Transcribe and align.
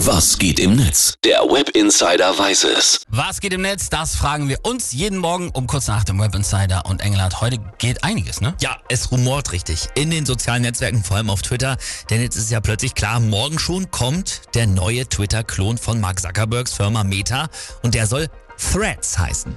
Was 0.00 0.36
geht 0.36 0.60
im 0.60 0.76
Netz? 0.76 1.14
Der 1.24 1.40
Web 1.40 1.70
Insider 1.70 2.38
weiß 2.38 2.64
es. 2.64 3.00
Was 3.08 3.40
geht 3.40 3.54
im 3.54 3.62
Netz? 3.62 3.88
Das 3.88 4.14
fragen 4.14 4.46
wir 4.46 4.58
uns 4.62 4.92
jeden 4.92 5.16
Morgen 5.16 5.48
um 5.48 5.66
kurz 5.66 5.88
nach 5.88 6.04
dem 6.04 6.20
Web 6.20 6.34
Insider. 6.34 6.84
Und 6.84 7.00
Engelhardt, 7.00 7.40
heute 7.40 7.58
geht 7.78 8.04
einiges, 8.04 8.42
ne? 8.42 8.54
Ja, 8.60 8.76
es 8.90 9.10
rumort 9.10 9.52
richtig. 9.52 9.88
In 9.94 10.10
den 10.10 10.26
sozialen 10.26 10.62
Netzwerken, 10.62 11.02
vor 11.02 11.16
allem 11.16 11.30
auf 11.30 11.40
Twitter. 11.40 11.78
Denn 12.10 12.20
jetzt 12.20 12.36
ist 12.36 12.50
ja 12.50 12.60
plötzlich 12.60 12.94
klar, 12.94 13.20
morgen 13.20 13.58
schon 13.58 13.90
kommt 13.90 14.42
der 14.54 14.66
neue 14.66 15.08
Twitter-Klon 15.08 15.78
von 15.78 15.98
Mark 15.98 16.20
Zuckerbergs 16.20 16.74
Firma 16.74 17.02
Meta. 17.02 17.48
Und 17.82 17.94
der 17.94 18.06
soll 18.06 18.28
Threads 18.58 19.18
heißen. 19.18 19.56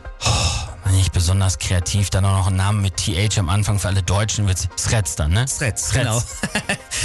Nicht 0.92 1.14
besonders 1.14 1.60
kreativ, 1.60 2.10
dann 2.10 2.26
auch 2.26 2.38
noch 2.38 2.48
ein 2.48 2.56
Name 2.56 2.82
mit 2.82 2.98
TH 2.98 3.38
am 3.38 3.50
Anfang 3.50 3.80
für 3.80 3.88
alle 3.88 4.04
Deutschen 4.04 4.48
wird 4.48 4.68
Threads 4.78 5.16
dann, 5.16 5.32
ne? 5.32 5.46
Threads, 5.46 5.90
Threads. 5.90 5.94
genau. 5.94 6.24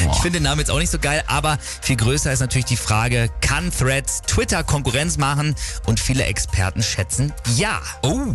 ich 0.13 0.21
finde 0.21 0.39
den 0.39 0.45
Namen 0.45 0.61
jetzt 0.61 0.71
auch 0.71 0.79
nicht 0.79 0.91
so 0.91 0.99
geil, 0.99 1.23
aber 1.27 1.59
viel 1.81 1.97
größer 1.97 2.33
ist 2.33 2.41
natürlich 2.41 2.65
die 2.65 2.77
Frage, 2.77 3.31
kann 3.41 3.71
Threads 3.71 4.23
Twitter 4.23 4.65
Konkurrenz 4.65 5.17
machen? 5.19 5.55
Und 5.87 6.01
viele 6.01 6.25
Experten 6.25 6.83
schätzen 6.83 7.33
ja. 7.57 7.81
Oh, 8.03 8.27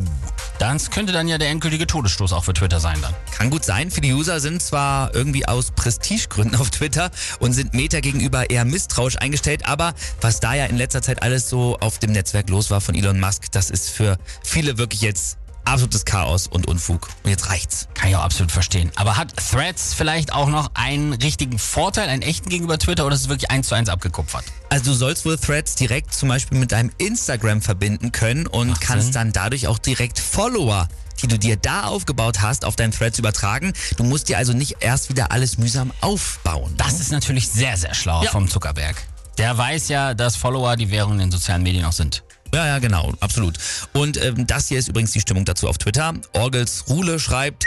das 0.60 0.92
könnte 0.92 1.14
dann 1.14 1.28
ja 1.28 1.38
der 1.38 1.50
endgültige 1.50 1.88
Todesstoß 1.88 2.34
auch 2.34 2.44
für 2.44 2.54
Twitter 2.54 2.80
sein 2.80 2.98
dann. 3.02 3.14
Kann 3.32 3.50
gut 3.50 3.64
sein. 3.64 3.90
Viele 3.90 4.14
User 4.14 4.40
sind 4.40 4.62
zwar 4.62 5.16
irgendwie 5.16 5.48
aus 5.48 5.72
Prestigegründen 5.72 6.60
auf 6.60 6.70
Twitter 6.70 7.12
und 7.40 7.54
sind 7.54 7.74
Meta 7.74 8.02
gegenüber 8.02 8.50
eher 8.50 8.66
misstrauisch 8.66 9.18
eingestellt, 9.18 9.66
aber 9.66 9.94
was 10.22 10.40
da 10.40 10.54
ja 10.54 10.66
in 10.66 10.78
letzter 10.78 11.02
Zeit 11.02 11.24
alles 11.24 11.50
so 11.50 11.78
auf 11.80 11.98
dem 12.00 12.12
Netzwerk 12.12 12.50
los 12.50 12.70
war 12.70 12.82
von 12.82 12.94
Elon 12.94 13.20
Musk, 13.20 13.52
das 13.52 13.70
ist 13.70 13.90
für 13.90 14.18
viele 14.44 14.78
wirklich 14.78 15.02
jetzt 15.02 15.38
absolutes 15.70 16.06
Chaos 16.06 16.48
und 16.48 16.68
Unfug. 16.68 17.08
Und 17.24 17.30
jetzt 17.30 17.50
reicht's. 17.50 17.88
Kann 17.94 18.10
ich 18.10 18.16
auch 18.16 18.24
absolut 18.24 18.52
verstehen. 18.52 18.92
Aber 18.96 19.18
hat 19.18 19.34
Threads 19.52 19.94
vielleicht 19.94 20.34
auch 20.34 20.50
noch 20.50 20.72
einen 20.74 21.14
richtigen 21.14 21.60
Vorteil, 21.60 22.10
einen 22.10 22.22
echten 22.22 22.50
gegenüber 22.50 22.78
Twitter 22.78 23.06
oder 23.06 23.16
ist 23.16 23.22
es 23.22 23.30
wirklich 23.30 23.52
eins 23.52 23.68
zu 23.70 23.76
eins 23.76 23.90
abgekupfert? 23.90 24.44
Also 24.70 24.86
du 24.86 24.94
sollst 24.94 25.26
wohl 25.26 25.38
Threads 25.38 25.76
direkt 25.76 26.14
zum 26.14 26.30
Beispiel 26.30 26.58
mit 26.58 26.72
deinem 26.72 26.92
Instagram 26.98 27.62
verbinden 27.62 28.12
können 28.12 28.48
und 28.48 28.70
Macht 28.70 28.82
kannst 28.82 29.06
Sinn. 29.06 29.14
dann 29.14 29.32
dadurch 29.32 29.68
auch 29.68 29.78
direkt 29.80 30.20
Follower 30.20 30.88
die 31.22 31.28
du 31.28 31.38
dir 31.38 31.58
da 31.58 31.84
aufgebaut 31.84 32.40
hast, 32.42 32.64
auf 32.64 32.78
deinen 32.78 32.92
Threads 32.94 33.20
übertragen. 33.20 33.74
Du 33.98 34.06
musst 34.06 34.30
dir 34.30 34.38
also 34.38 34.54
nicht 34.54 34.78
erst 34.80 35.10
wieder 35.10 35.34
alles 35.34 35.58
mühsam 35.58 35.92
aufbauen. 36.00 36.74
Das 36.78 37.02
ist 37.02 37.12
natürlich 37.12 37.50
sehr, 37.50 37.76
sehr 37.76 37.94
schlau 37.94 38.24
Ja. 38.24 38.32
vom 38.32 38.48
Zuckerberg. 38.50 38.96
Der 39.38 39.58
weiß 39.58 39.90
ja, 39.90 40.14
dass 40.14 40.38
Follower 40.38 40.78
die 40.78 40.92
Währung 40.92 41.14
in 41.14 41.20
den 41.20 41.32
sozialen 41.32 41.64
Medien 41.64 41.84
auch 41.84 41.92
sind. 41.92 42.24
Ja, 42.54 42.66
ja, 42.66 42.80
genau, 42.80 43.14
absolut. 43.20 43.58
Und 43.94 44.22
ähm, 44.24 44.48
das 44.48 44.68
hier 44.68 44.80
ist 44.80 44.88
übrigens 44.88 45.12
die 45.12 45.22
Stimmung 45.22 45.46
dazu 45.46 45.68
auf 45.68 45.78
Twitter. 45.78 46.14
Orgels 46.34 46.86
Ruhle 46.90 47.20
schreibt, 47.20 47.66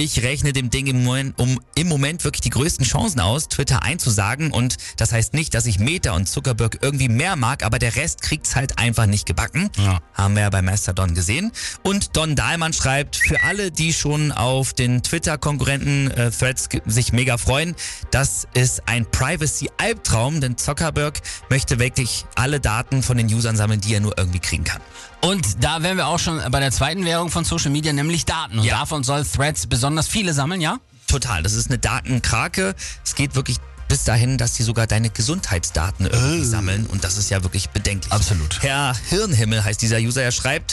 ich 0.00 0.22
rechne 0.22 0.52
dem 0.52 0.70
Ding 0.70 0.86
im 0.86 1.04
Moment, 1.04 1.38
um 1.38 1.60
im 1.74 1.88
Moment 1.88 2.24
wirklich 2.24 2.40
die 2.40 2.50
größten 2.50 2.84
Chancen 2.84 3.20
aus, 3.20 3.48
Twitter 3.48 3.82
einzusagen. 3.82 4.50
Und 4.50 4.76
das 4.96 5.12
heißt 5.12 5.34
nicht, 5.34 5.54
dass 5.54 5.66
ich 5.66 5.78
Meta 5.78 6.12
und 6.12 6.28
Zuckerberg 6.28 6.78
irgendwie 6.82 7.08
mehr 7.08 7.36
mag, 7.36 7.64
aber 7.64 7.78
der 7.78 7.96
Rest 7.96 8.22
kriegt's 8.22 8.56
halt 8.56 8.78
einfach 8.78 9.06
nicht 9.06 9.26
gebacken. 9.26 9.70
Ja. 9.76 10.00
Haben 10.14 10.34
wir 10.34 10.42
ja 10.42 10.50
bei 10.50 10.62
Mastodon 10.62 11.14
gesehen. 11.14 11.52
Und 11.82 12.16
Don 12.16 12.34
Dahlmann 12.36 12.72
schreibt, 12.72 13.16
für 13.16 13.42
alle, 13.42 13.70
die 13.70 13.92
schon 13.92 14.32
auf 14.32 14.72
den 14.72 15.02
Twitter-Konkurrenten 15.02 16.10
äh, 16.10 16.30
Threads 16.30 16.68
sich 16.86 17.12
mega 17.12 17.36
freuen, 17.38 17.74
das 18.10 18.46
ist 18.54 18.82
ein 18.88 19.06
Privacy-Albtraum, 19.10 20.40
denn 20.40 20.56
Zuckerberg 20.56 21.20
möchte 21.48 21.78
wirklich 21.78 22.24
alle 22.34 22.60
Daten 22.60 23.02
von 23.02 23.16
den 23.16 23.26
Usern 23.32 23.56
sammeln, 23.56 23.80
die 23.80 23.94
er 23.94 24.00
nur 24.00 24.16
irgendwie 24.16 24.38
kriegen 24.40 24.64
kann. 24.64 24.80
Und 25.22 25.62
da 25.62 25.82
wären 25.82 25.98
wir 25.98 26.06
auch 26.06 26.18
schon 26.18 26.40
bei 26.50 26.60
der 26.60 26.70
zweiten 26.70 27.04
Währung 27.04 27.30
von 27.30 27.44
Social 27.44 27.70
Media, 27.70 27.92
nämlich 27.92 28.24
Daten. 28.24 28.58
Und 28.58 28.64
Ja. 28.64 28.78
davon 28.78 29.04
soll 29.04 29.22
Threads 29.24 29.66
besonders 29.66 29.89
viele 30.08 30.34
sammeln, 30.34 30.60
ja? 30.60 30.78
Total, 31.06 31.42
das 31.42 31.54
ist 31.54 31.68
eine 31.68 31.78
Datenkrake. 31.78 32.74
Es 33.04 33.14
geht 33.14 33.34
wirklich 33.34 33.58
bis 33.88 34.04
dahin, 34.04 34.38
dass 34.38 34.54
sie 34.54 34.62
sogar 34.62 34.86
deine 34.86 35.10
Gesundheitsdaten 35.10 36.06
irgendwie 36.06 36.44
sammeln 36.44 36.86
und 36.86 37.02
das 37.02 37.18
ist 37.18 37.28
ja 37.28 37.42
wirklich 37.42 37.70
bedenklich. 37.70 38.12
Absolut. 38.12 38.62
Herr 38.62 38.94
Hirnhimmel 39.08 39.64
heißt 39.64 39.82
dieser 39.82 39.98
User, 39.98 40.22
er 40.22 40.30
schreibt, 40.30 40.72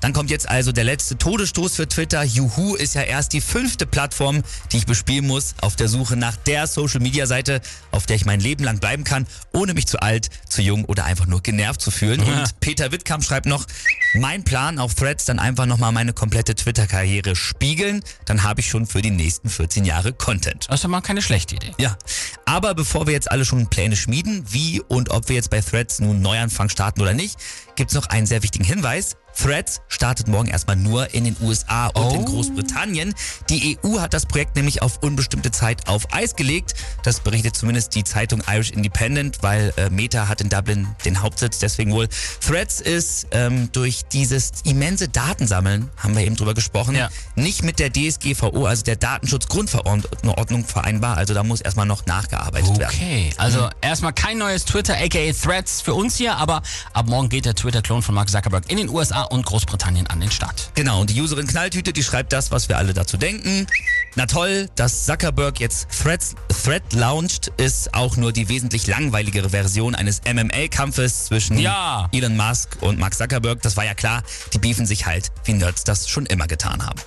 dann 0.00 0.12
kommt 0.12 0.30
jetzt 0.30 0.48
also 0.48 0.72
der 0.72 0.84
letzte 0.84 1.18
Todesstoß 1.18 1.76
für 1.76 1.88
Twitter. 1.88 2.22
Juhu 2.22 2.74
ist 2.74 2.94
ja 2.94 3.02
erst 3.02 3.32
die 3.32 3.40
fünfte 3.40 3.86
Plattform, 3.86 4.42
die 4.72 4.78
ich 4.78 4.86
bespielen 4.86 5.26
muss, 5.26 5.54
auf 5.60 5.76
der 5.76 5.88
Suche 5.88 6.16
nach 6.16 6.36
der 6.36 6.66
Social-Media-Seite, 6.66 7.60
auf 7.90 8.06
der 8.06 8.16
ich 8.16 8.24
mein 8.24 8.40
Leben 8.40 8.64
lang 8.64 8.78
bleiben 8.78 9.04
kann, 9.04 9.26
ohne 9.52 9.74
mich 9.74 9.86
zu 9.86 10.00
alt, 10.00 10.30
zu 10.48 10.62
jung 10.62 10.84
oder 10.84 11.04
einfach 11.04 11.26
nur 11.26 11.42
genervt 11.42 11.80
zu 11.80 11.90
fühlen. 11.90 12.24
Ja. 12.24 12.40
Und 12.40 12.60
Peter 12.60 12.92
Wittkamp 12.92 13.24
schreibt 13.24 13.46
noch, 13.46 13.66
mein 14.14 14.44
Plan 14.44 14.78
auf 14.78 14.94
Threads 14.94 15.24
dann 15.24 15.38
einfach 15.38 15.66
nochmal 15.66 15.92
meine 15.92 16.12
komplette 16.12 16.54
Twitter-Karriere 16.54 17.36
spiegeln, 17.36 18.02
dann 18.24 18.42
habe 18.42 18.60
ich 18.60 18.68
schon 18.68 18.86
für 18.86 19.02
die 19.02 19.10
nächsten 19.10 19.50
14 19.50 19.84
Jahre 19.84 20.12
Content. 20.12 20.66
Das 20.68 20.76
ist 20.76 20.84
doch 20.84 20.90
mal 20.90 21.00
keine 21.00 21.22
schlechte 21.22 21.56
Idee. 21.56 21.72
Ja, 21.78 21.96
aber 22.44 22.74
bevor 22.74 23.06
wir 23.06 23.14
jetzt 23.14 23.30
alle 23.30 23.44
schon 23.44 23.68
Pläne 23.68 23.96
schmieden, 23.96 24.44
wie 24.48 24.80
und 24.80 25.10
ob 25.10 25.28
wir 25.28 25.36
jetzt 25.36 25.50
bei 25.50 25.60
Threads 25.60 26.00
nun 26.00 26.20
Neuanfang 26.20 26.68
starten 26.68 27.00
oder 27.00 27.14
nicht, 27.14 27.36
gibt's 27.76 27.94
noch 27.94 28.06
einen 28.06 28.26
sehr 28.26 28.42
wichtigen 28.42 28.64
Hinweis. 28.64 29.16
Threads 29.40 29.80
startet 29.88 30.26
morgen 30.28 30.48
erstmal 30.48 30.76
nur 30.76 31.14
in 31.14 31.24
den 31.24 31.36
USA 31.40 31.86
und 31.88 32.12
in 32.12 32.20
Oh. 32.20 32.24
Großbritannien. 32.24 33.14
Die 33.48 33.78
EU 33.84 34.00
hat 34.00 34.12
das 34.12 34.26
Projekt 34.26 34.56
nämlich 34.56 34.82
auf 34.82 34.98
unbestimmte 35.02 35.50
Zeit 35.50 35.88
auf 35.88 36.12
Eis 36.12 36.34
gelegt. 36.34 36.74
Das 37.04 37.20
berichtet 37.20 37.56
zumindest 37.56 37.94
die 37.94 38.02
Zeitung 38.04 38.42
Irish 38.50 38.70
Independent, 38.70 39.38
weil 39.42 39.72
äh, 39.76 39.90
Meta 39.90 40.28
hat 40.28 40.40
in 40.40 40.48
Dublin 40.48 40.88
den 41.04 41.22
Hauptsitz, 41.22 41.58
deswegen 41.60 41.92
wohl. 41.92 42.08
Threads 42.44 42.80
ist 42.80 43.28
ähm, 43.30 43.70
durch 43.72 44.02
dieses 44.12 44.50
immense 44.64 45.08
Datensammeln, 45.08 45.88
haben 45.96 46.16
wir 46.16 46.24
eben 46.26 46.36
drüber 46.36 46.54
gesprochen, 46.54 46.96
Ja. 46.96 47.08
nicht 47.36 47.62
mit 47.62 47.78
der 47.78 47.92
DSGVO, 47.92 48.66
also 48.66 48.82
der 48.82 48.96
Datenschutzgrundverordnung 48.96 50.64
vereinbar. 50.64 51.16
Also 51.16 51.34
da 51.34 51.44
muss 51.44 51.60
erstmal 51.60 51.86
noch 51.86 52.06
nachgearbeitet 52.06 52.78
werden. 52.78 52.92
Okay, 52.94 53.30
also 53.36 53.68
erstmal 53.80 54.12
kein 54.12 54.38
neues 54.38 54.64
Twitter, 54.64 54.94
aka 54.94 55.32
Threads 55.32 55.80
für 55.80 55.94
uns 55.94 56.16
hier, 56.16 56.36
aber 56.36 56.62
ab 56.92 57.06
morgen 57.06 57.28
geht 57.28 57.44
der 57.44 57.54
Twitter-Klon 57.54 58.02
von 58.02 58.14
Mark 58.14 58.28
Zuckerberg 58.30 58.70
in 58.70 58.76
den 58.78 58.88
USA 58.88 59.22
und 59.30 59.46
Großbritannien 59.46 60.06
an 60.08 60.20
den 60.20 60.30
Start. 60.30 60.70
Genau, 60.74 61.00
und 61.00 61.10
die 61.10 61.20
Userin 61.20 61.46
Knalltüte, 61.46 61.92
die 61.92 62.02
schreibt 62.02 62.32
das, 62.32 62.50
was 62.50 62.68
wir 62.68 62.78
alle 62.78 62.94
dazu 62.94 63.16
denken. 63.16 63.66
Na 64.14 64.26
toll, 64.26 64.68
dass 64.74 65.04
Zuckerberg 65.06 65.60
jetzt 65.60 65.88
Threads, 65.90 66.34
Thread 66.64 66.92
launcht, 66.92 67.52
ist 67.56 67.94
auch 67.94 68.16
nur 68.16 68.32
die 68.32 68.48
wesentlich 68.48 68.86
langweiligere 68.86 69.50
Version 69.50 69.94
eines 69.94 70.20
MML-Kampfes 70.30 71.26
zwischen 71.26 71.58
Ja. 71.58 72.08
Elon 72.12 72.36
Musk 72.36 72.76
und 72.80 72.98
Mark 72.98 73.14
Zuckerberg. 73.14 73.62
Das 73.62 73.76
war 73.76 73.84
ja 73.84 73.94
klar, 73.94 74.22
die 74.52 74.58
beefen 74.58 74.86
sich 74.86 75.06
halt, 75.06 75.30
wie 75.44 75.52
Nerds 75.52 75.84
das 75.84 76.08
schon 76.08 76.26
immer 76.26 76.46
getan 76.46 76.84
haben. 76.84 76.98